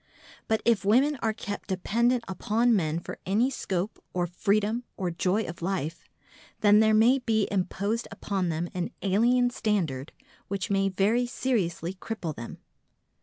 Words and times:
But 0.47 0.63
if 0.65 0.83
women 0.83 1.19
are 1.21 1.31
kept 1.31 1.67
dependent 1.69 2.23
upon 2.27 2.75
men 2.75 2.99
for 2.99 3.19
any 3.23 3.51
scope 3.51 4.03
or 4.15 4.25
freedom 4.25 4.83
or 4.97 5.11
joy 5.11 5.43
of 5.43 5.61
life, 5.61 6.05
then 6.61 6.79
there 6.79 6.95
may 6.95 7.19
be 7.19 7.47
imposed 7.51 8.07
upon 8.09 8.49
them 8.49 8.67
an 8.73 8.89
alien 9.03 9.51
standard 9.51 10.11
which 10.47 10.71
may 10.71 10.89
very 10.89 11.27
seriously 11.27 11.93
cripple 11.93 12.35
them. 12.35 12.57